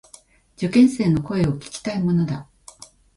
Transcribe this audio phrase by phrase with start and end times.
[0.57, 2.49] 受験生の声を聞きたいものだ。